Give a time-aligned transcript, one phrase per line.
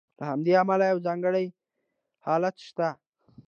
[0.17, 1.45] له همدې امله یو ځانګړی
[2.25, 2.87] حالت شته.